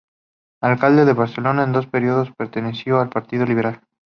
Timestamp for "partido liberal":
3.11-3.81